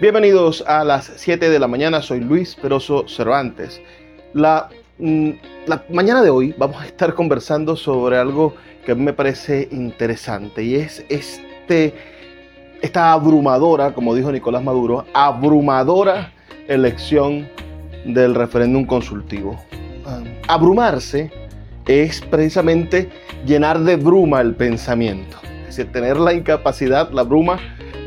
Bienvenidos 0.00 0.62
a 0.64 0.84
las 0.84 1.10
7 1.16 1.50
de 1.50 1.58
la 1.58 1.66
mañana, 1.66 2.00
soy 2.00 2.20
Luis 2.20 2.54
Peroso 2.54 3.08
Cervantes. 3.08 3.82
La, 4.32 4.68
mm, 4.98 5.30
la, 5.66 5.82
mañana 5.90 6.22
de 6.22 6.30
hoy 6.30 6.54
vamos 6.56 6.80
a 6.80 6.86
estar 6.86 7.14
conversando 7.14 7.74
sobre 7.74 8.16
algo 8.16 8.54
que 8.86 8.92
a 8.92 8.94
mí 8.94 9.02
me 9.02 9.12
parece 9.12 9.66
interesante 9.72 10.62
y 10.62 10.76
es 10.76 11.04
este, 11.08 11.94
esta 12.80 13.12
abrumadora, 13.12 13.92
como 13.92 14.14
dijo 14.14 14.30
Nicolás 14.30 14.62
Maduro, 14.62 15.04
abrumadora 15.14 16.32
elección 16.68 17.48
del 18.04 18.36
referéndum 18.36 18.86
consultivo. 18.86 19.60
Ah, 20.06 20.22
abrumarse 20.46 21.32
es 21.88 22.20
precisamente 22.20 23.08
llenar 23.44 23.80
de 23.80 23.96
bruma 23.96 24.42
el 24.42 24.54
pensamiento, 24.54 25.38
es 25.68 25.74
decir, 25.74 25.90
tener 25.90 26.18
la 26.18 26.34
incapacidad, 26.34 27.10
la 27.10 27.24
bruma, 27.24 27.58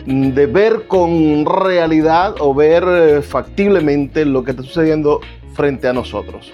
de 0.06 0.46
ver 0.48 0.88
con 0.88 1.46
realidad 1.46 2.36
o 2.40 2.54
ver 2.54 2.84
eh, 2.88 3.22
factiblemente 3.22 4.26
lo 4.26 4.44
que 4.44 4.52
está 4.52 4.64
sucediendo 4.64 5.22
frente 5.54 5.88
a 5.88 5.94
nosotros. 5.94 6.54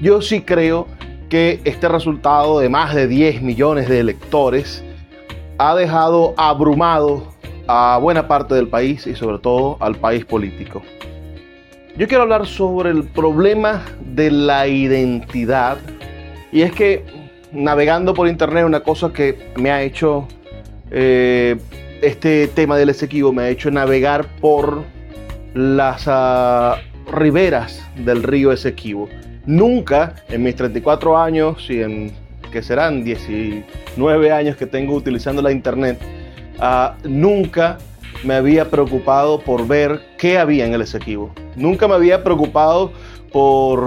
Yo 0.00 0.22
sí 0.22 0.42
creo 0.42 0.86
que 1.28 1.60
este 1.64 1.88
resultado 1.88 2.60
de 2.60 2.68
más 2.68 2.94
de 2.94 3.08
10 3.08 3.42
millones 3.42 3.88
de 3.88 4.00
electores 4.00 4.84
ha 5.58 5.74
dejado 5.74 6.34
abrumado 6.36 7.32
a 7.66 7.98
buena 8.00 8.28
parte 8.28 8.54
del 8.54 8.68
país 8.68 9.06
y 9.06 9.14
sobre 9.14 9.38
todo 9.38 9.76
al 9.80 9.96
país 9.96 10.24
político. 10.24 10.82
Yo 11.96 12.08
quiero 12.08 12.24
hablar 12.24 12.46
sobre 12.46 12.90
el 12.90 13.04
problema 13.04 13.84
de 14.00 14.30
la 14.30 14.66
identidad 14.66 15.78
y 16.52 16.62
es 16.62 16.72
que 16.72 17.04
navegando 17.52 18.14
por 18.14 18.28
internet 18.28 18.64
una 18.64 18.80
cosa 18.80 19.12
que 19.12 19.38
me 19.56 19.70
ha 19.70 19.82
hecho 19.82 20.26
eh, 20.90 21.56
este 22.04 22.48
tema 22.48 22.76
del 22.76 22.90
Esequibo 22.90 23.32
me 23.32 23.44
ha 23.44 23.48
hecho 23.48 23.70
navegar 23.70 24.26
por 24.40 24.84
las 25.54 26.06
uh, 26.06 26.78
riberas 27.10 27.82
del 27.96 28.22
río 28.22 28.52
Esequibo. 28.52 29.08
Nunca 29.46 30.14
en 30.28 30.42
mis 30.42 30.54
34 30.54 31.16
años 31.16 31.66
y 31.70 31.80
en 31.80 32.12
que 32.52 32.62
serán 32.62 33.04
19 33.04 34.32
años 34.32 34.56
que 34.56 34.66
tengo 34.66 34.94
utilizando 34.94 35.40
la 35.40 35.50
internet, 35.50 35.98
uh, 36.58 37.08
nunca 37.08 37.78
me 38.22 38.34
había 38.34 38.70
preocupado 38.70 39.40
por 39.40 39.66
ver 39.66 40.00
qué 40.18 40.38
había 40.38 40.66
en 40.66 40.74
el 40.74 40.82
Esequibo. 40.82 41.32
Nunca 41.56 41.88
me 41.88 41.94
había 41.94 42.22
preocupado 42.22 42.92
por 43.32 43.86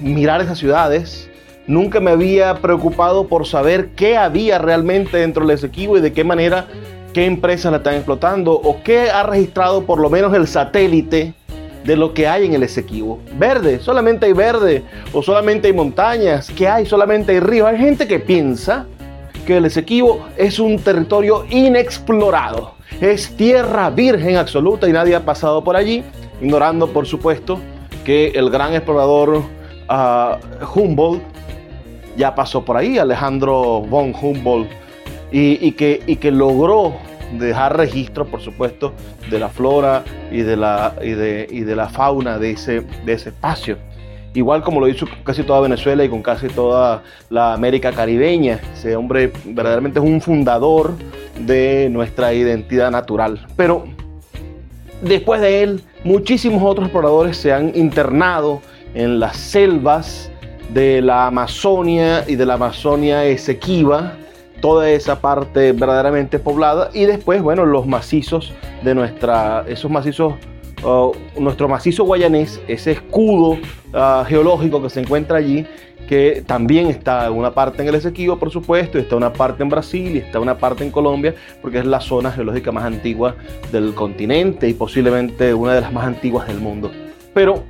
mirar 0.00 0.40
esas 0.40 0.58
ciudades. 0.58 1.28
Nunca 1.66 2.00
me 2.00 2.10
había 2.10 2.54
preocupado 2.56 3.28
por 3.28 3.46
saber 3.46 3.90
qué 3.90 4.16
había 4.16 4.58
realmente 4.58 5.18
dentro 5.18 5.46
del 5.46 5.56
Esequibo 5.56 5.98
y 5.98 6.00
de 6.00 6.12
qué 6.12 6.24
manera 6.24 6.66
qué 7.12 7.26
empresas 7.26 7.70
la 7.70 7.78
están 7.78 7.94
explotando 7.94 8.52
o 8.52 8.82
qué 8.82 9.10
ha 9.10 9.22
registrado 9.22 9.84
por 9.84 10.00
lo 10.00 10.08
menos 10.10 10.34
el 10.34 10.46
satélite 10.46 11.34
de 11.84 11.96
lo 11.96 12.14
que 12.14 12.28
hay 12.28 12.46
en 12.46 12.54
el 12.54 12.62
Esequibo. 12.62 13.18
Verde, 13.36 13.80
solamente 13.80 14.26
hay 14.26 14.32
verde 14.32 14.82
o 15.12 15.22
solamente 15.22 15.68
hay 15.68 15.74
montañas, 15.74 16.50
¿qué 16.56 16.68
hay? 16.68 16.86
Solamente 16.86 17.32
hay 17.32 17.40
ríos. 17.40 17.68
Hay 17.68 17.78
gente 17.78 18.06
que 18.06 18.20
piensa 18.20 18.86
que 19.46 19.56
el 19.56 19.64
Esequibo 19.64 20.26
es 20.36 20.58
un 20.58 20.78
territorio 20.78 21.44
inexplorado, 21.50 22.74
es 23.00 23.36
tierra 23.36 23.90
virgen 23.90 24.36
absoluta 24.36 24.88
y 24.88 24.92
nadie 24.92 25.16
ha 25.16 25.24
pasado 25.24 25.64
por 25.64 25.76
allí, 25.76 26.04
ignorando 26.40 26.92
por 26.92 27.06
supuesto 27.06 27.58
que 28.04 28.28
el 28.28 28.50
gran 28.50 28.74
explorador 28.74 29.42
ah, 29.88 30.38
Humboldt 30.74 31.22
ya 32.16 32.34
pasó 32.34 32.64
por 32.64 32.76
ahí, 32.76 32.98
Alejandro 32.98 33.80
von 33.80 34.14
Humboldt 34.14 34.81
y, 35.32 35.72
que, 35.72 36.02
y 36.06 36.16
que 36.16 36.30
logró 36.30 36.94
dejar 37.38 37.76
registro, 37.76 38.26
por 38.26 38.40
supuesto, 38.40 38.92
de 39.30 39.38
la 39.38 39.48
flora 39.48 40.04
y 40.30 40.42
de 40.42 40.56
la, 40.56 40.94
y 41.02 41.10
de, 41.10 41.48
y 41.50 41.60
de 41.60 41.76
la 41.76 41.88
fauna 41.88 42.38
de 42.38 42.50
ese, 42.50 42.82
de 43.04 43.12
ese 43.12 43.30
espacio. 43.30 43.78
Igual 44.34 44.62
como 44.62 44.80
lo 44.80 44.88
hizo 44.88 45.06
casi 45.24 45.42
toda 45.42 45.60
Venezuela 45.60 46.04
y 46.04 46.08
con 46.08 46.22
casi 46.22 46.48
toda 46.48 47.02
la 47.28 47.52
América 47.52 47.92
caribeña. 47.92 48.60
Ese 48.74 48.96
hombre 48.96 49.30
verdaderamente 49.44 49.98
es 49.98 50.04
un 50.04 50.20
fundador 50.20 50.94
de 51.38 51.88
nuestra 51.90 52.32
identidad 52.32 52.90
natural. 52.90 53.46
Pero 53.56 53.84
después 55.02 55.40
de 55.40 55.62
él, 55.62 55.82
muchísimos 56.04 56.62
otros 56.62 56.86
exploradores 56.86 57.36
se 57.36 57.52
han 57.52 57.76
internado 57.76 58.62
en 58.94 59.20
las 59.20 59.36
selvas 59.36 60.30
de 60.72 61.02
la 61.02 61.26
Amazonia 61.26 62.24
y 62.26 62.36
de 62.36 62.46
la 62.46 62.54
Amazonia 62.54 63.24
Esequiba 63.24 64.14
toda 64.62 64.88
esa 64.88 65.20
parte 65.20 65.72
verdaderamente 65.72 66.38
poblada 66.38 66.88
y 66.94 67.04
después, 67.04 67.42
bueno, 67.42 67.66
los 67.66 67.86
macizos 67.86 68.54
de 68.82 68.94
nuestra, 68.94 69.64
esos 69.68 69.90
macizos, 69.90 70.34
uh, 70.84 71.12
nuestro 71.38 71.68
macizo 71.68 72.04
guayanés, 72.04 72.60
ese 72.68 72.92
escudo 72.92 73.58
uh, 73.92 74.24
geológico 74.24 74.80
que 74.80 74.88
se 74.88 75.00
encuentra 75.00 75.38
allí, 75.38 75.66
que 76.08 76.44
también 76.46 76.86
está 76.86 77.28
una 77.32 77.52
parte 77.52 77.82
en 77.82 77.88
el 77.88 77.96
Esequibo, 77.96 78.38
por 78.38 78.50
supuesto, 78.50 78.98
está 78.98 79.16
una 79.16 79.32
parte 79.32 79.64
en 79.64 79.68
Brasil 79.68 80.14
y 80.14 80.18
está 80.18 80.38
una 80.38 80.56
parte 80.56 80.84
en 80.84 80.92
Colombia, 80.92 81.34
porque 81.60 81.78
es 81.80 81.84
la 81.84 82.00
zona 82.00 82.30
geológica 82.30 82.70
más 82.70 82.84
antigua 82.84 83.34
del 83.72 83.94
continente 83.94 84.68
y 84.68 84.74
posiblemente 84.74 85.52
una 85.52 85.74
de 85.74 85.80
las 85.80 85.92
más 85.92 86.06
antiguas 86.06 86.46
del 86.46 86.60
mundo. 86.60 86.90
Pero 87.34 87.64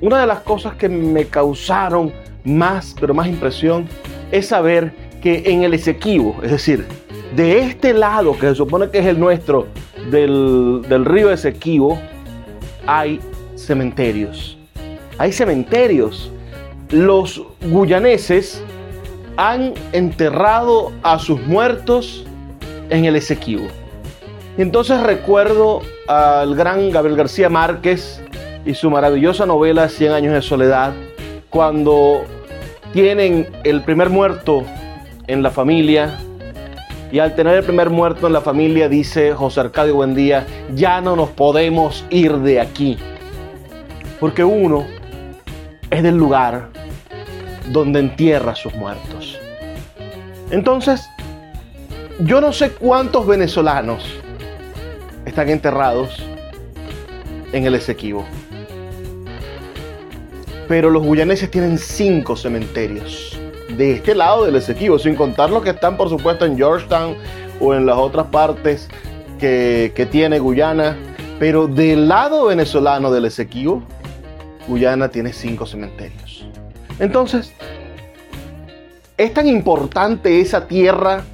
una 0.00 0.20
de 0.20 0.26
las 0.28 0.40
cosas 0.40 0.74
que 0.76 0.88
me 0.88 1.24
causaron 1.24 2.12
más, 2.44 2.94
pero 3.00 3.14
más 3.14 3.26
impresión, 3.26 3.88
es 4.30 4.46
saber 4.48 5.05
que 5.26 5.42
en 5.44 5.64
el 5.64 5.74
Esequibo, 5.74 6.36
es 6.44 6.52
decir, 6.52 6.86
de 7.34 7.58
este 7.58 7.92
lado 7.92 8.38
que 8.38 8.46
se 8.46 8.54
supone 8.54 8.90
que 8.90 9.00
es 9.00 9.06
el 9.06 9.18
nuestro 9.18 9.66
del, 10.08 10.82
del 10.88 11.04
río 11.04 11.32
Esequibo, 11.32 12.00
hay 12.86 13.18
cementerios. 13.56 14.56
Hay 15.18 15.32
cementerios. 15.32 16.30
Los 16.90 17.42
guyaneses 17.60 18.62
han 19.36 19.74
enterrado 19.90 20.92
a 21.02 21.18
sus 21.18 21.44
muertos 21.44 22.24
en 22.88 23.04
el 23.04 23.16
Esequibo. 23.16 23.66
Entonces 24.56 25.02
recuerdo 25.02 25.82
al 26.06 26.54
gran 26.54 26.92
Gabriel 26.92 27.16
García 27.16 27.48
Márquez 27.48 28.22
y 28.64 28.74
su 28.74 28.90
maravillosa 28.90 29.44
novela 29.44 29.88
Cien 29.88 30.12
años 30.12 30.34
de 30.34 30.42
soledad, 30.42 30.92
cuando 31.50 32.22
tienen 32.92 33.48
el 33.64 33.82
primer 33.82 34.08
muerto 34.08 34.62
en 35.26 35.42
la 35.42 35.50
familia. 35.50 36.18
Y 37.12 37.18
al 37.18 37.34
tener 37.34 37.56
el 37.56 37.64
primer 37.64 37.90
muerto 37.90 38.26
en 38.26 38.32
la 38.32 38.40
familia, 38.40 38.88
dice 38.88 39.32
José 39.32 39.60
Arcadio 39.60 39.94
Buendía, 39.94 40.46
ya 40.74 41.00
no 41.00 41.16
nos 41.16 41.30
podemos 41.30 42.04
ir 42.10 42.32
de 42.38 42.60
aquí. 42.60 42.98
Porque 44.18 44.42
uno 44.42 44.86
es 45.90 46.02
del 46.02 46.16
lugar 46.16 46.68
donde 47.70 48.00
entierra 48.00 48.52
a 48.52 48.56
sus 48.56 48.74
muertos. 48.74 49.38
Entonces, 50.50 51.08
yo 52.20 52.40
no 52.40 52.52
sé 52.52 52.70
cuántos 52.70 53.26
venezolanos 53.26 54.04
están 55.24 55.48
enterrados 55.48 56.24
en 57.52 57.66
el 57.66 57.74
Esequibo. 57.74 58.24
Pero 60.68 60.90
los 60.90 61.04
guyaneses 61.04 61.50
tienen 61.50 61.78
cinco 61.78 62.36
cementerios 62.36 63.38
de 63.76 63.92
este 63.92 64.14
lado 64.14 64.44
del 64.44 64.56
Esequibo, 64.56 64.98
sin 64.98 65.14
contar 65.14 65.50
los 65.50 65.62
que 65.62 65.70
están 65.70 65.96
por 65.96 66.08
supuesto 66.08 66.44
en 66.44 66.56
Georgetown 66.56 67.16
o 67.60 67.74
en 67.74 67.86
las 67.86 67.96
otras 67.96 68.26
partes 68.26 68.88
que, 69.38 70.08
tiene 70.10 70.38
Guyana, 70.38 70.96
pero 71.38 71.66
del 71.66 72.08
lado 72.08 72.46
venezolano 72.46 73.10
del 73.10 73.26
Esequibo, 73.26 73.82
Guyana 74.66 75.08
tiene 75.08 75.32
cinco 75.32 75.66
cementerios. 75.66 76.46
Entonces, 76.98 77.52
es 79.16 79.34
tan 79.34 79.46
importante 79.46 80.40
esa 80.40 80.66
tierra 80.66 81.24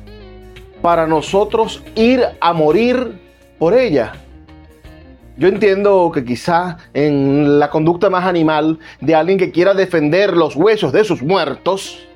para 0.80 1.06
nosotros 1.06 1.82
ir 1.94 2.24
a 2.40 2.52
morir 2.52 3.20
por 3.58 3.74
ella. 3.74 4.12
Yo 5.36 5.48
entiendo 5.48 6.10
que 6.12 6.24
quizá 6.24 6.76
en 6.92 7.58
la 7.58 7.70
conducta 7.70 8.10
más 8.10 8.26
animal 8.26 8.78
de 9.00 9.14
alguien 9.14 9.38
que 9.38 9.50
quiera 9.50 9.72
defender 9.72 10.36
los 10.36 10.56
huesos 10.56 10.92
de 10.92 11.04
sus 11.04 11.22
muertos, 11.22 12.06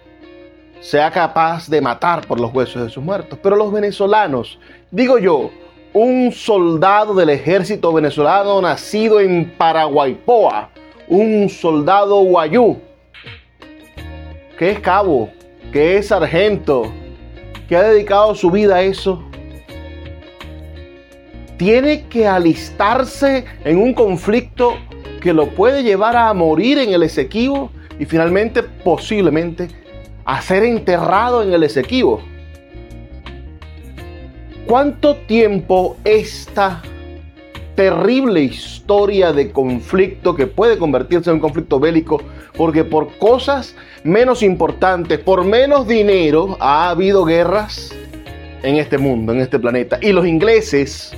sea 0.87 1.11
capaz 1.11 1.69
de 1.69 1.81
matar 1.81 2.25
por 2.29 2.39
los 2.39 2.55
huesos 2.55 2.81
de 2.81 2.89
sus 2.89 3.03
muertos. 3.03 3.37
Pero 3.43 3.57
los 3.57 3.73
venezolanos, 3.73 4.61
digo 4.93 5.19
yo, 5.19 5.51
un 5.93 6.31
soldado 6.31 7.13
del 7.13 7.31
ejército 7.31 7.93
venezolano 7.93 8.63
nacido 8.63 9.19
en 9.19 9.53
Paraguaypoa, 9.59 10.71
un 11.09 11.49
soldado 11.49 12.23
guayú, 12.23 12.79
que 14.57 14.71
es 14.71 14.79
cabo, 14.79 15.29
que 15.73 15.97
es 15.97 16.07
sargento, 16.07 16.93
que 17.69 17.77
ha 17.77 17.83
dedicado 17.83 18.37
su 18.37 18.53
vida 18.53 18.77
a 18.77 18.83
eso, 18.83 19.25
tiene 21.57 22.07
que 22.07 22.29
alistarse 22.29 23.45
en 23.65 23.79
un 23.79 23.93
conflicto 23.93 24.75
que 25.21 25.33
lo 25.33 25.49
puede 25.49 25.83
llevar 25.83 26.17
a 26.17 26.33
morir 26.33 26.79
en 26.79 26.93
el 26.93 27.03
Esequibo 27.03 27.73
y 27.99 28.05
finalmente 28.05 28.63
posiblemente 28.63 29.86
a 30.27 30.43
ser 30.43 30.65
enterrado 30.65 31.43
en 31.43 31.55
el 31.55 31.63
Esequibo. 31.63 32.21
¿Cuánto 34.67 35.17
tiempo 35.17 35.97
esta 36.05 36.83
terrible 37.77 38.41
historia 38.41 39.33
de 39.33 39.53
conflicto 39.53 40.35
que 40.35 40.49
puede 40.49 40.79
convertirse 40.79 41.31
en 41.31 41.35
un 41.35 41.41
conflicto 41.41 41.79
bélico, 41.79 42.21
porque 42.57 42.83
por 42.83 43.17
cosas 43.19 43.77
menos 44.03 44.43
importantes, 44.43 45.19
por 45.21 45.45
menos 45.45 45.87
dinero, 45.87 46.57
ha 46.59 46.89
habido 46.89 47.25
guerras 47.25 47.95
en 48.63 48.77
este 48.77 48.99
mundo, 48.99 49.33
en 49.33 49.41
este 49.41 49.59
planeta. 49.59 49.99
Y 50.01 50.13
los 50.13 50.27
ingleses, 50.27 51.13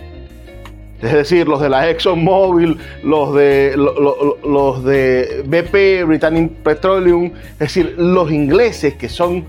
es 1.03 1.13
decir, 1.13 1.47
los 1.47 1.61
de 1.61 1.69
la 1.69 1.89
ExxonMobil, 1.91 2.77
los 3.05 3.35
de, 3.35 3.75
los, 3.77 4.85
de 4.85 5.45
BP, 5.47 6.07
Britannic 6.07 6.53
Petroleum, 6.65 7.33
es 7.53 7.59
decir, 7.59 7.95
los 7.97 8.33
ingleses 8.33 8.95
que 8.95 9.09
son 9.09 9.45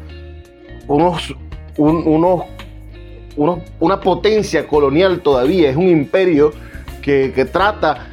unos, 0.87 1.35
unos, 1.77 2.43
una 3.79 3.99
potencia 3.99 4.67
colonial 4.67 5.21
todavía, 5.21 5.71
es 5.71 5.75
un 5.75 5.87
imperio 5.87 6.51
que, 7.01 7.47
trata 7.51 8.09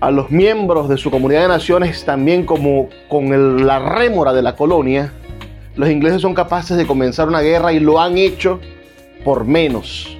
a 0.00 0.10
los 0.10 0.30
miembros 0.30 0.88
de 0.88 0.96
su 0.96 1.10
comunidad 1.10 1.42
de 1.42 1.48
naciones 1.48 2.04
también 2.06 2.46
como 2.46 2.88
con 3.08 3.66
la 3.66 3.78
rémora 3.80 4.32
de 4.32 4.40
la 4.40 4.56
colonia, 4.56 5.12
los 5.76 5.90
ingleses 5.90 6.22
son 6.22 6.32
capaces 6.32 6.76
de 6.78 6.86
comenzar 6.86 7.28
una 7.28 7.42
guerra 7.42 7.74
y 7.74 7.80
lo 7.80 8.00
han 8.00 8.16
hecho 8.16 8.60
por 9.24 9.44
menos. 9.44 10.16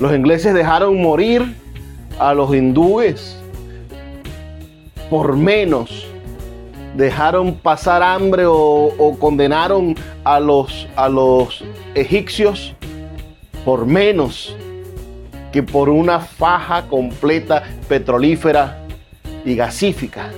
Los 0.00 0.14
ingleses 0.14 0.52
dejaron 0.52 1.00
morir 1.00 1.61
a 2.18 2.34
los 2.34 2.54
hindúes 2.54 3.36
por 5.10 5.36
menos. 5.36 6.06
Dejaron 6.96 7.54
pasar 7.54 8.02
hambre 8.02 8.44
o, 8.46 9.16
condenaron 9.18 9.94
a 10.24 10.38
los, 10.40 10.86
a 10.96 11.08
los 11.08 11.64
egipcios 11.94 12.74
por 13.64 13.86
menos 13.86 14.56
que 15.52 15.62
por 15.62 15.88
una 15.88 16.20
faja 16.20 16.88
completa 16.88 17.62
petrolífera 17.88 18.78
y 19.44 19.54
gasífica. 19.54 20.30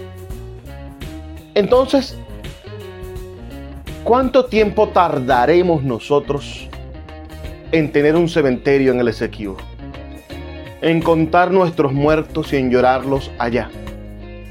Entonces, 1.54 2.18
¿cuánto 4.02 4.46
tiempo 4.46 4.88
tardaremos 4.88 5.84
nosotros 5.84 6.68
en 7.70 7.92
tener 7.92 8.16
un 8.16 8.28
cementerio 8.28 8.92
en 8.92 9.00
el 9.00 9.08
Esequibo? 9.08 9.56
En 10.84 11.00
contar 11.00 11.50
nuestros 11.50 11.94
muertos 11.94 12.52
y 12.52 12.56
en 12.56 12.70
llorarlos 12.70 13.30
allá. 13.38 13.70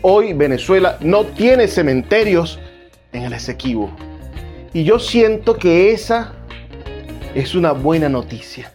Hoy 0.01 0.33
Venezuela 0.33 0.97
no 0.99 1.25
tiene 1.25 1.67
cementerios 1.67 2.57
en 3.11 3.21
el 3.21 3.33
Esequibo. 3.33 3.91
Y 4.73 4.83
yo 4.83 4.97
siento 4.97 5.57
que 5.57 5.91
esa 5.91 6.33
es 7.35 7.53
una 7.53 7.71
buena 7.73 8.09
noticia. 8.09 8.71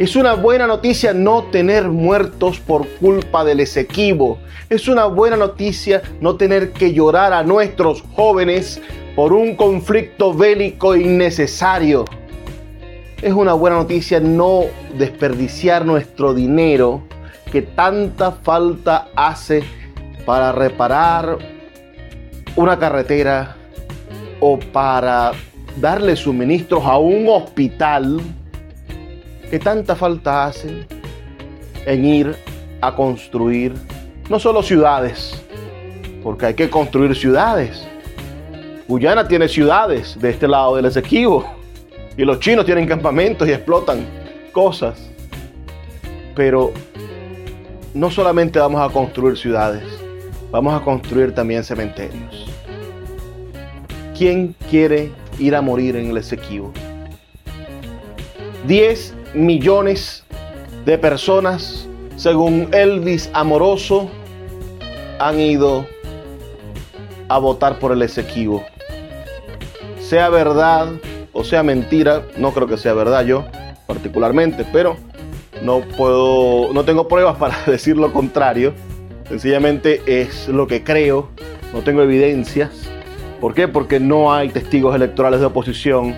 Es 0.00 0.16
una 0.16 0.34
buena 0.34 0.66
noticia 0.66 1.12
no 1.12 1.44
tener 1.44 1.90
muertos 1.90 2.58
por 2.58 2.88
culpa 2.96 3.44
del 3.44 3.60
Esequibo. 3.60 4.40
Es 4.68 4.88
una 4.88 5.04
buena 5.04 5.36
noticia 5.36 6.02
no 6.20 6.34
tener 6.34 6.72
que 6.72 6.92
llorar 6.92 7.32
a 7.34 7.44
nuestros 7.44 8.02
jóvenes 8.16 8.82
por 9.14 9.32
un 9.32 9.54
conflicto 9.54 10.34
bélico 10.34 10.96
innecesario. 10.96 12.04
Es 13.20 13.32
una 13.32 13.52
buena 13.54 13.74
noticia 13.74 14.20
no 14.20 14.62
desperdiciar 14.96 15.84
nuestro 15.84 16.34
dinero 16.34 17.02
que 17.50 17.62
tanta 17.62 18.30
falta 18.30 19.08
hace 19.16 19.64
para 20.24 20.52
reparar 20.52 21.36
una 22.54 22.78
carretera 22.78 23.56
o 24.38 24.60
para 24.60 25.32
darle 25.80 26.14
suministros 26.14 26.84
a 26.84 26.98
un 26.98 27.26
hospital 27.28 28.20
que 29.50 29.58
tanta 29.58 29.96
falta 29.96 30.46
hacen 30.46 30.86
en 31.86 32.04
ir 32.04 32.36
a 32.80 32.94
construir 32.94 33.74
no 34.28 34.38
solo 34.38 34.62
ciudades, 34.62 35.42
porque 36.22 36.46
hay 36.46 36.54
que 36.54 36.70
construir 36.70 37.16
ciudades. 37.16 37.84
Guyana 38.86 39.26
tiene 39.26 39.48
ciudades 39.48 40.16
de 40.20 40.30
este 40.30 40.46
lado 40.46 40.76
del 40.76 40.84
Esequibo 40.84 41.57
y 42.18 42.24
los 42.24 42.40
chinos 42.40 42.66
tienen 42.66 42.84
campamentos 42.86 43.48
y 43.48 43.52
explotan 43.52 44.04
cosas. 44.52 45.08
Pero 46.34 46.72
no 47.94 48.10
solamente 48.10 48.58
vamos 48.58 48.80
a 48.80 48.92
construir 48.92 49.38
ciudades, 49.38 49.84
vamos 50.50 50.74
a 50.74 50.84
construir 50.84 51.32
también 51.32 51.62
cementerios. 51.62 52.46
¿Quién 54.16 54.56
quiere 54.68 55.12
ir 55.38 55.54
a 55.54 55.62
morir 55.62 55.94
en 55.94 56.10
el 56.10 56.16
Esequibo? 56.16 56.72
10 58.66 59.14
millones 59.34 60.24
de 60.84 60.98
personas, 60.98 61.88
según 62.16 62.68
Elvis 62.72 63.30
Amoroso, 63.32 64.10
han 65.20 65.38
ido 65.38 65.86
a 67.28 67.38
votar 67.38 67.78
por 67.78 67.92
el 67.92 68.02
Esequibo. 68.02 68.64
Sea 70.00 70.28
verdad 70.30 70.88
o 71.38 71.44
sea 71.44 71.62
mentira, 71.62 72.22
no 72.36 72.52
creo 72.52 72.66
que 72.66 72.76
sea 72.76 72.94
verdad 72.94 73.24
yo 73.24 73.44
particularmente, 73.86 74.66
pero 74.72 74.96
no 75.62 75.80
puedo, 75.80 76.72
no 76.72 76.84
tengo 76.84 77.08
pruebas 77.08 77.36
para 77.38 77.56
decir 77.66 77.96
lo 77.96 78.12
contrario. 78.12 78.74
Sencillamente 79.28 80.02
es 80.06 80.48
lo 80.48 80.66
que 80.66 80.82
creo, 80.82 81.28
no 81.72 81.80
tengo 81.80 82.02
evidencias. 82.02 82.70
¿Por 83.40 83.54
qué? 83.54 83.68
Porque 83.68 84.00
no 84.00 84.32
hay 84.32 84.48
testigos 84.48 84.94
electorales 84.94 85.40
de 85.40 85.46
oposición 85.46 86.14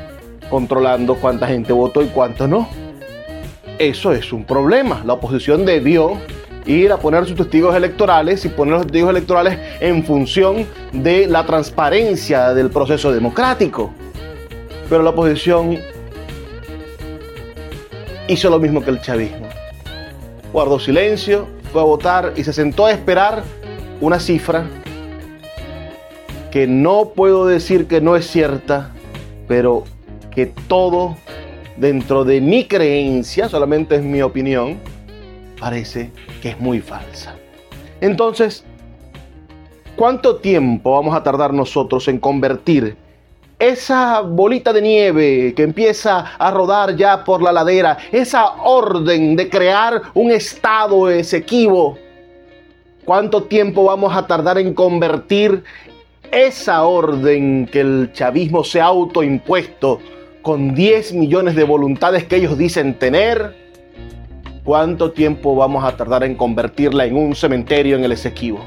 controlando 0.48 1.16
cuánta 1.16 1.46
gente 1.46 1.72
votó 1.72 2.02
y 2.02 2.06
cuánto 2.06 2.48
no 2.48 2.68
eso 3.80 4.12
es 4.12 4.30
un 4.32 4.44
problema. 4.44 5.02
La 5.06 5.14
oposición 5.14 5.64
debió 5.64 6.18
ir 6.66 6.92
a 6.92 6.98
poner 6.98 7.24
sus 7.24 7.34
testigos 7.34 7.74
electorales 7.74 8.44
y 8.44 8.50
poner 8.50 8.74
los 8.74 8.82
testigos 8.82 9.10
electorales 9.10 9.58
en 9.80 10.04
función 10.04 10.66
de 10.92 11.26
la 11.26 11.46
transparencia 11.46 12.52
del 12.52 12.68
proceso 12.68 13.10
democrático. 13.10 13.90
Pero 14.90 15.04
la 15.04 15.10
oposición 15.10 15.78
hizo 18.28 18.50
lo 18.50 18.58
mismo 18.58 18.82
que 18.82 18.90
el 18.90 19.00
chavismo. 19.00 19.48
Guardó 20.52 20.80
silencio, 20.80 21.46
fue 21.72 21.80
a 21.80 21.84
votar 21.84 22.32
y 22.36 22.42
se 22.42 22.52
sentó 22.52 22.86
a 22.86 22.90
esperar 22.90 23.44
una 24.00 24.18
cifra 24.18 24.66
que 26.50 26.66
no 26.66 27.12
puedo 27.14 27.46
decir 27.46 27.86
que 27.86 28.00
no 28.00 28.16
es 28.16 28.26
cierta, 28.26 28.90
pero 29.46 29.84
que 30.34 30.46
todo 30.46 31.16
dentro 31.76 32.24
de 32.24 32.40
mi 32.40 32.64
creencia, 32.66 33.48
solamente 33.48 33.94
es 33.94 34.02
mi 34.02 34.22
opinión, 34.22 34.80
parece 35.60 36.10
que 36.42 36.50
es 36.50 36.58
muy 36.58 36.80
falsa. 36.80 37.36
Entonces, 38.00 38.64
¿cuánto 39.94 40.36
tiempo 40.36 40.92
vamos 40.92 41.14
a 41.14 41.22
tardar 41.22 41.54
nosotros 41.54 42.08
en 42.08 42.18
convertir 42.18 42.96
esa 43.60 44.22
bolita 44.22 44.72
de 44.72 44.82
nieve 44.82 45.54
que 45.54 45.62
empieza 45.62 46.32
a 46.38 46.50
rodar 46.50 46.96
ya 46.96 47.22
por 47.22 47.42
la 47.42 47.52
ladera, 47.52 47.98
esa 48.10 48.52
orden 48.62 49.36
de 49.36 49.48
crear 49.48 50.02
un 50.14 50.32
estado 50.32 51.08
esequivo? 51.08 51.96
¿Cuánto 53.04 53.44
tiempo 53.44 53.84
vamos 53.84 54.16
a 54.16 54.26
tardar 54.26 54.58
en 54.58 54.74
convertir 54.74 55.62
esa 56.32 56.84
orden 56.84 57.66
que 57.66 57.80
el 57.80 58.10
chavismo 58.12 58.64
se 58.64 58.80
ha 58.80 58.86
autoimpuesto 58.86 60.00
con 60.42 60.74
10 60.74 61.14
millones 61.14 61.54
de 61.54 61.64
voluntades 61.64 62.24
que 62.24 62.36
ellos 62.36 62.56
dicen 62.56 62.98
tener, 62.98 63.54
¿cuánto 64.64 65.12
tiempo 65.12 65.54
vamos 65.54 65.84
a 65.84 65.96
tardar 65.96 66.24
en 66.24 66.34
convertirla 66.34 67.04
en 67.04 67.16
un 67.16 67.34
cementerio 67.34 67.96
en 67.96 68.04
el 68.04 68.12
Esequibo? 68.12 68.60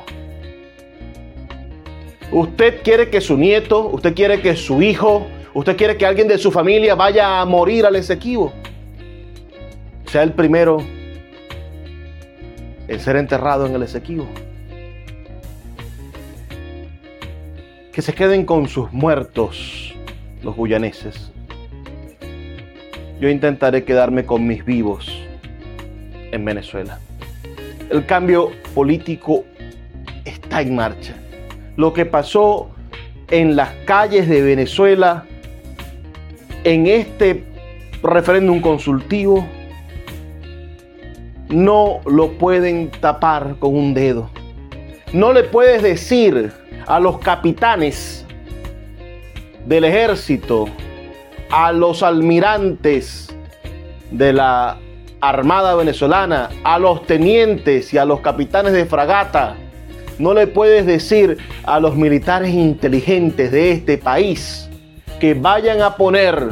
Usted 2.34 2.82
quiere 2.84 3.10
que 3.10 3.22
su 3.22 3.38
nieto, 3.38 3.88
usted 3.88 4.14
quiere 4.14 4.42
que 4.42 4.56
su 4.56 4.82
hijo, 4.82 5.26
usted 5.54 5.78
quiere 5.78 5.98
que 5.98 6.06
alguien 6.06 6.28
de 6.28 6.38
su 6.38 6.52
familia 6.52 6.96
vaya 6.96 7.40
a 7.40 7.46
morir 7.46 7.86
al 7.86 7.96
Esequibo. 7.96 8.52
Sea 10.08 10.24
el 10.24 10.34
primero 10.34 10.80
en 12.88 13.00
ser 13.00 13.16
enterrado 13.16 13.66
en 13.66 13.76
el 13.76 13.84
Esequibo. 13.84 14.28
Que 17.94 18.02
se 18.02 18.14
queden 18.14 18.46
con 18.46 18.68
sus 18.68 18.92
muertos 18.92 19.94
los 20.42 20.56
guyaneses 20.56 21.34
yo 23.24 23.30
intentaré 23.30 23.86
quedarme 23.86 24.26
con 24.26 24.46
mis 24.46 24.66
vivos 24.66 25.10
en 26.34 26.44
Venezuela. 26.44 27.00
El 27.90 28.06
cambio 28.06 28.52
político 28.76 29.46
está 30.26 30.60
en 30.62 30.76
marcha. 30.76 31.16
Lo 31.76 31.94
que 31.94 32.06
pasó 32.06 32.70
en 33.30 33.56
las 33.56 33.70
calles 33.86 34.28
de 34.28 34.42
Venezuela 34.42 35.26
en 36.64 36.88
este 36.88 37.44
referéndum 38.02 38.62
consultivo 38.62 39.46
no 41.50 42.00
lo 42.06 42.32
pueden 42.38 42.90
tapar 42.92 43.56
con 43.60 43.76
un 43.76 43.94
dedo. 43.94 44.30
No 45.14 45.34
le 45.34 45.44
puedes 45.44 45.84
decir 45.84 46.52
a 46.88 47.00
los 47.00 47.20
capitanes 47.20 48.26
del 49.66 49.84
ejército 49.84 50.68
a 51.56 51.72
los 51.72 52.02
almirantes 52.02 53.34
de 54.10 54.34
la 54.34 54.80
Armada 55.22 55.76
venezolana, 55.76 56.50
a 56.64 56.80
los 56.80 57.06
tenientes 57.06 57.94
y 57.94 57.98
a 58.00 58.06
los 58.06 58.22
capitanes 58.22 58.74
de 58.74 58.86
fragata. 58.86 59.56
No 60.20 60.34
le 60.34 60.48
puedes 60.48 60.86
decir 60.86 61.38
a 61.64 61.80
los 61.80 61.96
militares 61.96 62.54
inteligentes 62.54 63.52
de 63.52 63.72
este 63.72 63.98
país 63.98 64.70
que 65.20 65.34
vayan 65.34 65.82
a 65.82 65.96
poner 65.96 66.50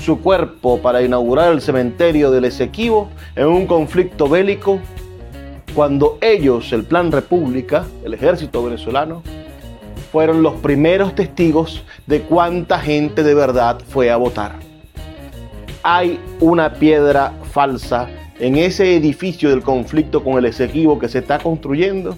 su 0.00 0.20
cuerpo 0.20 0.78
para 0.78 1.02
inaugurar 1.02 1.52
el 1.52 1.60
cementerio 1.60 2.30
del 2.30 2.46
Esequibo 2.46 3.10
en 3.36 3.46
un 3.46 3.66
conflicto 3.66 4.28
bélico 4.28 4.80
cuando 5.74 6.18
ellos, 6.20 6.72
el 6.72 6.84
Plan 6.84 7.12
República, 7.12 7.84
el 8.04 8.14
ejército 8.14 8.64
venezolano, 8.64 9.22
fueron 10.10 10.42
los 10.42 10.54
primeros 10.54 11.14
testigos 11.14 11.84
de 12.06 12.22
cuánta 12.22 12.78
gente 12.78 13.22
de 13.22 13.34
verdad 13.34 13.78
fue 13.88 14.10
a 14.10 14.16
votar. 14.16 14.52
Hay 15.82 16.18
una 16.40 16.72
piedra 16.74 17.34
falsa 17.52 18.08
en 18.40 18.56
ese 18.56 18.96
edificio 18.96 19.50
del 19.50 19.62
conflicto 19.62 20.24
con 20.24 20.38
el 20.38 20.46
Esequibo 20.46 20.98
que 20.98 21.08
se 21.08 21.18
está 21.18 21.38
construyendo 21.38 22.16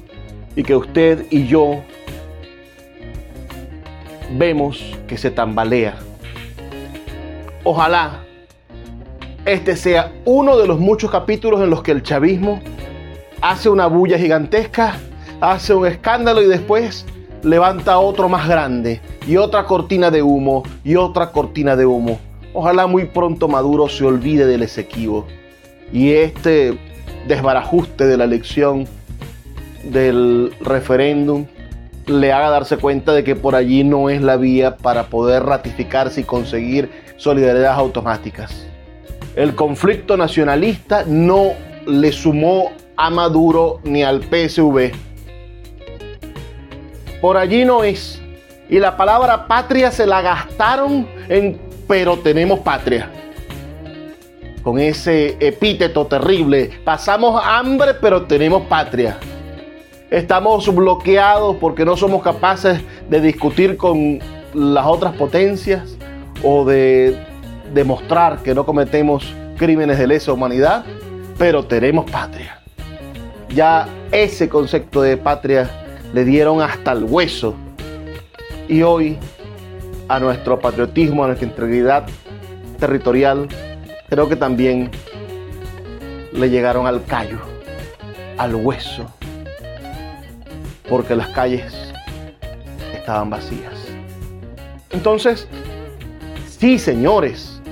y 0.56 0.62
que 0.62 0.76
usted 0.76 1.26
y 1.30 1.46
yo 1.46 1.82
vemos 4.36 4.96
que 5.06 5.16
se 5.16 5.30
tambalea. 5.30 5.96
Ojalá 7.64 8.24
este 9.44 9.76
sea 9.76 10.12
uno 10.24 10.56
de 10.56 10.66
los 10.66 10.78
muchos 10.78 11.10
capítulos 11.10 11.60
en 11.60 11.70
los 11.70 11.82
que 11.82 11.92
el 11.92 12.02
chavismo 12.02 12.60
hace 13.40 13.68
una 13.68 13.86
bulla 13.86 14.18
gigantesca, 14.18 14.96
hace 15.40 15.74
un 15.74 15.86
escándalo 15.86 16.42
y 16.42 16.46
después 16.46 17.06
levanta 17.42 17.98
otro 17.98 18.28
más 18.28 18.46
grande 18.46 19.00
y 19.26 19.36
otra 19.36 19.64
cortina 19.64 20.10
de 20.10 20.22
humo 20.22 20.62
y 20.84 20.96
otra 20.96 21.30
cortina 21.32 21.74
de 21.74 21.86
humo. 21.86 22.18
Ojalá 22.52 22.86
muy 22.86 23.06
pronto 23.06 23.48
Maduro 23.48 23.88
se 23.88 24.04
olvide 24.04 24.46
del 24.46 24.62
Esequibo 24.62 25.26
y 25.92 26.12
este 26.12 26.78
desbarajuste 27.26 28.06
de 28.06 28.16
la 28.16 28.24
elección 28.24 28.86
del 29.84 30.52
referéndum 30.60 31.46
le 32.06 32.32
haga 32.32 32.50
darse 32.50 32.76
cuenta 32.76 33.12
de 33.12 33.24
que 33.24 33.36
por 33.36 33.54
allí 33.54 33.84
no 33.84 34.10
es 34.10 34.22
la 34.22 34.36
vía 34.36 34.76
para 34.76 35.04
poder 35.04 35.44
ratificarse 35.44 36.22
y 36.22 36.24
conseguir 36.24 36.90
solidaridades 37.16 37.78
automáticas. 37.78 38.66
El 39.36 39.54
conflicto 39.54 40.16
nacionalista 40.16 41.04
no 41.06 41.52
le 41.86 42.12
sumó 42.12 42.72
a 42.96 43.10
Maduro 43.10 43.80
ni 43.84 44.02
al 44.02 44.22
PSV. 44.22 44.92
Por 47.20 47.36
allí 47.36 47.64
no 47.64 47.84
es. 47.84 48.20
Y 48.68 48.78
la 48.78 48.96
palabra 48.96 49.46
patria 49.46 49.90
se 49.90 50.06
la 50.06 50.22
gastaron 50.22 51.06
en 51.28 51.58
pero 51.86 52.18
tenemos 52.18 52.60
patria. 52.60 53.10
Con 54.62 54.78
ese 54.78 55.36
epíteto 55.40 56.06
terrible. 56.06 56.70
Pasamos 56.84 57.40
hambre 57.44 57.94
pero 57.94 58.22
tenemos 58.26 58.62
patria. 58.62 59.18
Estamos 60.10 60.74
bloqueados 60.74 61.54
porque 61.60 61.84
no 61.84 61.96
somos 61.96 62.20
capaces 62.20 62.80
de 63.08 63.20
discutir 63.20 63.76
con 63.76 64.18
las 64.54 64.84
otras 64.84 65.14
potencias 65.14 65.96
o 66.42 66.64
de 66.64 67.16
demostrar 67.72 68.42
que 68.42 68.52
no 68.52 68.66
cometemos 68.66 69.32
crímenes 69.56 70.00
de 70.00 70.08
lesa 70.08 70.32
humanidad, 70.32 70.84
pero 71.38 71.64
tenemos 71.64 72.10
patria. 72.10 72.58
Ya 73.54 73.88
ese 74.10 74.48
concepto 74.48 75.00
de 75.00 75.16
patria 75.16 75.70
le 76.12 76.24
dieron 76.24 76.60
hasta 76.60 76.90
el 76.90 77.04
hueso. 77.04 77.54
Y 78.68 78.82
hoy 78.82 79.16
a 80.08 80.18
nuestro 80.18 80.58
patriotismo, 80.58 81.22
a 81.22 81.28
nuestra 81.28 81.46
integridad 81.46 82.06
territorial, 82.80 83.46
creo 84.08 84.28
que 84.28 84.34
también 84.34 84.90
le 86.32 86.50
llegaron 86.50 86.88
al 86.88 87.04
callo, 87.04 87.38
al 88.38 88.56
hueso 88.56 89.06
porque 90.90 91.14
las 91.14 91.28
calles 91.28 91.72
estaban 92.92 93.30
vacías. 93.30 93.72
Entonces, 94.90 95.46
sí, 96.58 96.80
señores, 96.80 97.62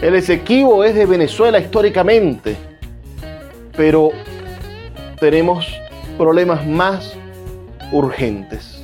el 0.00 0.14
Esequibo 0.14 0.82
es 0.82 0.94
de 0.94 1.04
Venezuela 1.04 1.60
históricamente, 1.60 2.56
pero 3.76 4.10
tenemos 5.20 5.68
problemas 6.16 6.66
más 6.66 7.14
urgentes. 7.92 8.82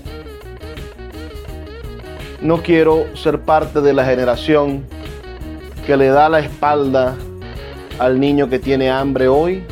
No 2.43 2.63
quiero 2.63 3.07
ser 3.17 3.41
parte 3.41 3.81
de 3.81 3.95
la 3.95 4.05
generación 4.05 4.85
que 5.87 5.97
le 5.97 6.09
da 6.09 6.29
la 6.29 6.41
espalda 6.41 7.17
al 7.99 8.21
niño 8.21 8.49
que 8.51 8.59
tiene 8.59 8.91
hambre 8.91 9.29
hoy 9.29 9.65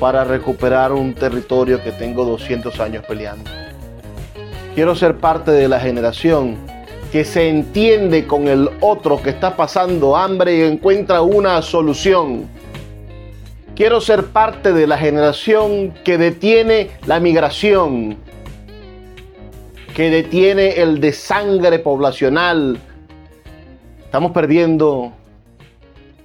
para 0.00 0.24
recuperar 0.24 0.92
un 0.92 1.14
territorio 1.14 1.80
que 1.84 1.92
tengo 1.92 2.24
200 2.24 2.80
años 2.80 3.04
peleando. 3.06 3.50
Quiero 4.74 4.96
ser 4.96 5.18
parte 5.18 5.50
de 5.50 5.68
la 5.68 5.78
generación 5.78 6.56
que 7.12 7.24
se 7.24 7.48
entiende 7.48 8.26
con 8.26 8.48
el 8.48 8.70
otro 8.80 9.22
que 9.22 9.30
está 9.30 9.56
pasando 9.56 10.16
hambre 10.16 10.56
y 10.56 10.62
encuentra 10.62 11.20
una 11.20 11.60
solución. 11.60 12.48
Quiero 13.76 14.00
ser 14.00 14.26
parte 14.26 14.72
de 14.72 14.86
la 14.86 14.96
generación 14.96 15.92
que 16.02 16.16
detiene 16.16 16.90
la 17.06 17.20
migración, 17.20 18.16
que 19.94 20.08
detiene 20.08 20.80
el 20.80 21.00
desangre 21.00 21.78
poblacional. 21.78 22.78
Estamos 24.04 24.32
perdiendo 24.32 25.12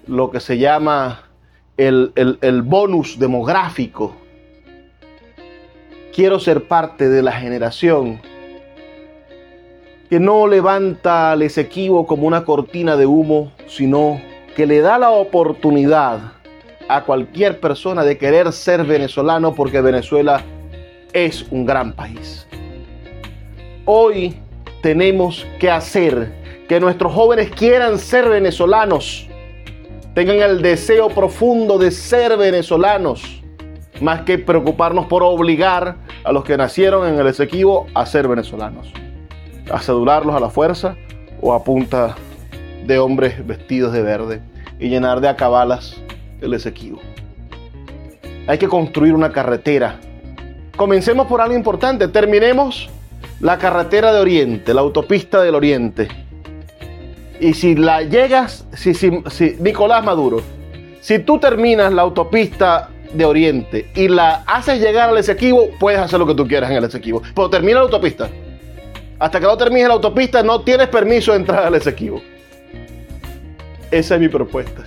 lo 0.08 0.32
que 0.32 0.40
se 0.40 0.58
llama 0.58 1.25
el, 1.78 2.62
bonus 2.64 3.20
demográfico. 3.20 4.16
Quiero 6.14 6.40
ser 6.40 6.68
parte 6.68 7.10
de 7.10 7.22
la 7.22 7.34
generación 7.34 8.22
que 10.10 10.20
no 10.20 10.48
levanta 10.48 11.32
al 11.32 11.42
Esequibo 11.42 12.06
como 12.06 12.28
una 12.28 12.46
cortina 12.46 12.96
de 12.96 13.06
humo, 13.06 13.52
sino 13.68 14.22
que 14.56 14.66
le 14.66 14.80
da 14.80 14.98
la 14.98 15.10
oportunidad 15.10 16.34
a 16.88 17.04
cualquier 17.04 17.60
persona 17.60 18.04
de 18.04 18.18
querer 18.18 18.54
ser 18.54 18.84
venezolano 18.84 19.56
porque 19.56 19.82
Venezuela 19.82 20.42
es 21.12 21.46
un 21.50 21.66
gran 21.66 21.94
país. 21.94 22.48
Hoy 23.86 24.38
tenemos 24.82 25.46
que 25.60 25.70
hacer 25.70 26.32
que 26.70 26.80
nuestros 26.80 27.12
jóvenes 27.12 27.50
quieran 27.50 27.98
ser 27.98 28.30
venezolanos 28.30 29.28
tengan 30.16 30.38
el 30.38 30.62
deseo 30.62 31.10
profundo 31.10 31.78
de 31.78 31.92
ser 31.92 32.38
venezolanos, 32.38 33.44
más 34.00 34.22
que 34.22 34.40
preocuparnos 34.40 35.08
por 35.08 35.22
obligar 35.24 35.98
a 36.24 36.32
los 36.32 36.46
que 36.46 36.56
nacieron 36.56 37.06
en 37.06 37.20
el 37.20 37.28
Esequibo 37.28 37.88
a 37.94 38.06
ser 38.06 38.28
venezolanos, 38.30 38.92
a 39.70 39.80
cedularlos 39.80 40.34
a 40.34 40.40
la 40.40 40.50
fuerza 40.50 40.96
o 41.42 41.54
a 41.54 41.66
punta 41.66 42.16
de 42.86 42.98
hombres 42.98 43.46
vestidos 43.46 43.92
de 43.92 44.02
verde 44.04 44.42
y 44.80 44.88
llenar 44.88 45.20
de 45.20 45.28
acabalas 45.28 45.98
el 46.42 46.54
Esequibo. 46.54 47.02
Hay 48.48 48.58
que 48.58 48.70
construir 48.70 49.14
una 49.14 49.34
carretera. 49.34 50.00
Comencemos 50.78 51.28
por 51.28 51.42
algo 51.42 51.56
importante, 51.56 52.08
terminemos 52.08 52.90
la 53.42 53.58
carretera 53.58 54.14
de 54.14 54.22
Oriente, 54.22 54.74
la 54.74 54.80
autopista 54.80 55.42
del 55.42 55.56
Oriente 55.56 56.08
y 57.40 57.54
si 57.54 57.76
la 57.76 58.02
llegas, 58.02 58.66
si, 58.74 58.94
si, 58.94 59.12
Nicolás 59.60 60.04
Maduro, 60.04 60.42
si 61.02 61.20
tú 61.20 61.40
terminas 61.40 61.94
la 61.94 62.04
autopista 62.04 62.90
de 63.14 63.26
Oriente 63.26 63.90
y 63.96 64.08
la 64.08 64.44
haces 64.48 64.82
llegar 64.82 65.10
al 65.10 65.18
Esequibo, 65.18 65.70
puedes 65.80 66.00
hacer 66.00 66.20
lo 66.20 66.26
que 66.26 66.36
tú 66.36 66.48
quieras 66.48 66.72
en 66.72 66.78
el 66.78 66.84
Esequibo. 66.84 67.22
Pero 67.36 67.50
termina 67.50 67.76
la 67.76 67.86
autopista. 67.86 68.30
Hasta 69.20 69.40
que 69.40 69.46
no 69.46 69.58
termine 69.58 69.88
la 69.88 69.94
autopista, 69.94 70.44
no 70.44 70.62
tienes 70.62 70.88
permiso 70.88 71.32
de 71.32 71.38
entrar 71.40 71.64
al 71.64 71.76
Esequibo. 71.76 72.22
Esa 73.92 74.16
es 74.16 74.22
mi 74.22 74.28
propuesta. 74.28 74.84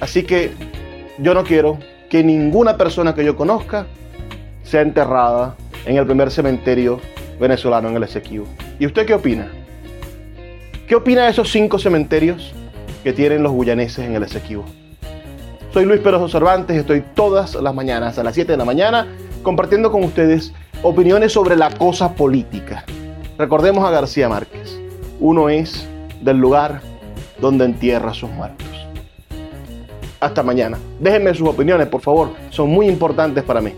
Así 0.00 0.22
que 0.22 0.52
yo 1.18 1.34
no 1.34 1.44
quiero 1.44 1.78
que 2.08 2.22
ninguna 2.22 2.76
persona 2.76 3.14
que 3.14 3.24
yo 3.24 3.36
conozca 3.36 3.86
sea 4.62 4.82
enterrada 4.82 5.56
en 5.86 5.96
el 5.96 6.06
primer 6.06 6.30
cementerio 6.30 7.00
venezolano 7.40 7.88
en 7.88 7.96
el 7.96 8.02
Esequibo. 8.02 8.46
¿Y 8.78 8.86
usted 8.86 9.06
qué 9.06 9.14
opina? 9.14 9.50
¿Qué 10.88 10.96
opina 10.96 11.24
de 11.24 11.30
esos 11.32 11.52
cinco 11.52 11.78
cementerios 11.78 12.54
que 13.04 13.12
tienen 13.12 13.42
los 13.42 13.52
guyaneses 13.52 14.06
en 14.06 14.14
el 14.14 14.22
Esequibo? 14.22 14.64
Soy 15.70 15.84
Luis 15.84 16.00
Pérez 16.00 16.32
Cervantes 16.32 16.78
estoy 16.78 17.02
todas 17.14 17.56
las 17.56 17.74
mañanas 17.74 18.18
a 18.18 18.22
las 18.22 18.34
7 18.34 18.52
de 18.52 18.56
la 18.56 18.64
mañana 18.64 19.06
compartiendo 19.42 19.92
con 19.92 20.02
ustedes 20.02 20.54
opiniones 20.82 21.32
sobre 21.32 21.56
la 21.56 21.68
cosa 21.68 22.14
política. 22.14 22.86
Recordemos 23.36 23.84
a 23.84 23.90
García 23.90 24.30
Márquez. 24.30 24.80
Uno 25.20 25.50
es 25.50 25.86
del 26.22 26.38
lugar 26.38 26.80
donde 27.38 27.66
entierra 27.66 28.12
a 28.12 28.14
sus 28.14 28.30
muertos. 28.30 28.66
Hasta 30.20 30.42
mañana. 30.42 30.78
Déjenme 31.00 31.34
sus 31.34 31.48
opiniones, 31.48 31.86
por 31.88 32.00
favor. 32.00 32.30
Son 32.48 32.70
muy 32.70 32.88
importantes 32.88 33.44
para 33.44 33.60
mí. 33.60 33.74